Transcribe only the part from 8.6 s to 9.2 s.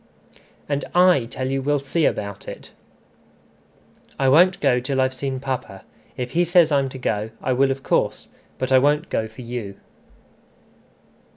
I won't